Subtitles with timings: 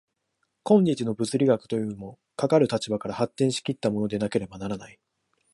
[0.63, 4.99] 今日の物理学というも、かかる立場から発展し来ったものでなければならない。